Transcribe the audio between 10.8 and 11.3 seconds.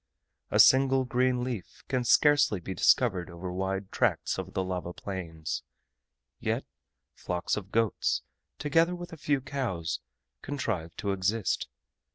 to